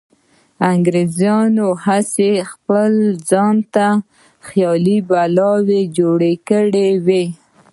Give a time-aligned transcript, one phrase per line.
[0.71, 2.91] انګریزانو هسې خپل
[3.29, 3.87] ځانته
[4.47, 5.51] خیالي بلا
[5.97, 7.23] جوړه کړې وه.